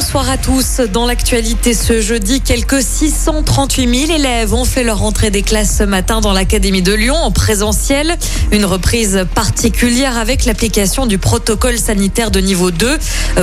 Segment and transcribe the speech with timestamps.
[0.00, 0.80] Bonsoir à tous.
[0.92, 5.82] Dans l'actualité ce jeudi, quelques 638 000 élèves ont fait leur entrée des classes ce
[5.82, 8.16] matin dans l'Académie de Lyon en présentiel.
[8.52, 12.96] Une reprise particulière avec l'application du protocole sanitaire de niveau 2.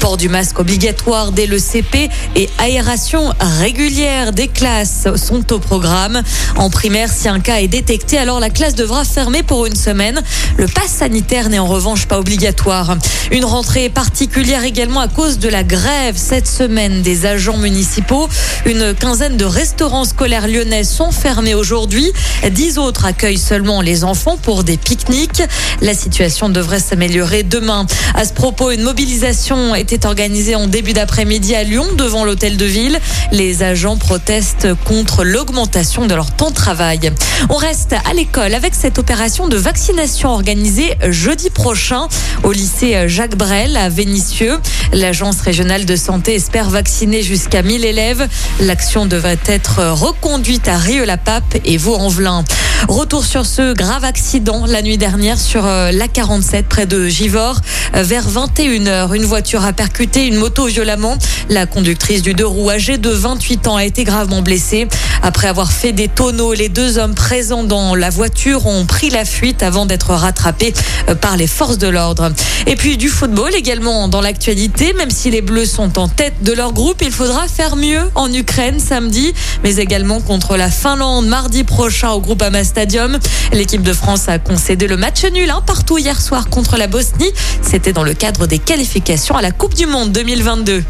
[0.00, 6.22] Port du masque obligatoire dès le CP et aération régulière des classes sont au programme.
[6.56, 10.22] En primaire, si un cas est détecté, alors la classe devra fermer pour une semaine.
[10.56, 12.96] Le pass sanitaire n'est en revanche pas obligatoire.
[13.32, 18.28] Une rentrée particulière également à cause de la grève cette semaine des agents municipaux.
[18.64, 22.12] Une quinzaine de restaurants scolaires lyonnais sont fermés aujourd'hui.
[22.52, 25.42] Dix autres accueillent seulement les enfants pour des pique-niques.
[25.80, 27.86] La situation devrait s'améliorer demain.
[28.14, 32.66] À ce propos, une mobilisation était organisée en début d'après-midi à Lyon devant l'hôtel de
[32.66, 33.00] ville.
[33.32, 37.10] Les agents protestent contre l'augmentation de leur temps de travail.
[37.50, 42.06] On reste à l'école avec cette opération de vaccination organisée jeudi prochain
[42.44, 44.56] au lycée Jacques Brel à Vénissieux.
[44.92, 48.28] L'agence régionale de santé espère vacciner jusqu'à 1000 élèves.
[48.60, 52.44] L'action devrait être reconduite à Rieux-la-Pape et Vaux-en-Velin.
[52.86, 57.60] Retour sur ce grave accident la nuit dernière sur euh, l'A47 près de Givors.
[57.94, 61.18] Euh, vers 21h, une voiture a percuté une moto violemment.
[61.50, 64.86] La conductrice du deux roues âgée de 28 ans a été gravement blessée.
[65.22, 69.24] Après avoir fait des tonneaux, les deux hommes présents dans la voiture ont pris la
[69.24, 70.72] fuite avant d'être rattrapés
[71.08, 72.30] euh, par les forces de l'ordre.
[72.66, 76.52] Et puis du football également dans l'actualité, même si les Bleus sont en tête de
[76.52, 81.64] leur groupe, il faudra faire mieux en Ukraine samedi, mais également contre la Finlande mardi
[81.64, 83.18] prochain au groupe Amas Stadium.
[83.52, 87.32] L'équipe de France a concédé le match nul hein, partout hier soir contre la Bosnie.
[87.62, 90.84] C'était dans le cadre des qualifications à la Coupe du Monde 2022.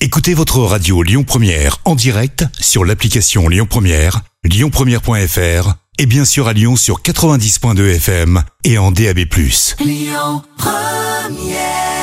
[0.00, 6.48] Écoutez votre radio Lyon Première en direct sur l'application Lyon Première, lyonpremière.fr et bien sûr
[6.48, 9.18] à Lyon sur 90.2 FM et en DAB+.
[9.80, 11.97] Lyon Première